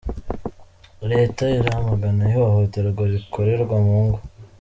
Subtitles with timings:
[1.11, 4.19] Leta iramagana ihohoterwa rikorerwa mu ngo